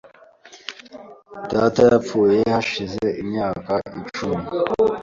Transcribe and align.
Data 1.51 1.79
yapfuye 1.89 2.39
hashize 2.53 3.05
imyaka 3.23 3.73
icumi. 3.99 4.41